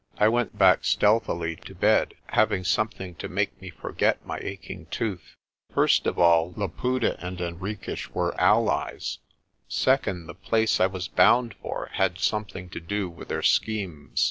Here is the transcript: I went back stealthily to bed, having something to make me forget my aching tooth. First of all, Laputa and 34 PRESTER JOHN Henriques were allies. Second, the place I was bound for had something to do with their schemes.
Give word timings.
I 0.17 0.27
went 0.29 0.57
back 0.57 0.83
stealthily 0.83 1.57
to 1.57 1.75
bed, 1.75 2.15
having 2.29 2.63
something 2.63 3.13
to 3.21 3.29
make 3.29 3.61
me 3.61 3.69
forget 3.69 4.25
my 4.25 4.39
aching 4.41 4.87
tooth. 4.87 5.35
First 5.75 6.07
of 6.07 6.17
all, 6.17 6.55
Laputa 6.57 7.23
and 7.23 7.37
34 7.37 7.37
PRESTER 7.37 7.37
JOHN 7.37 7.53
Henriques 7.59 8.09
were 8.09 8.41
allies. 8.41 9.19
Second, 9.67 10.25
the 10.25 10.33
place 10.33 10.79
I 10.79 10.87
was 10.87 11.07
bound 11.07 11.53
for 11.61 11.89
had 11.93 12.17
something 12.17 12.67
to 12.71 12.79
do 12.79 13.11
with 13.11 13.27
their 13.27 13.43
schemes. 13.43 14.19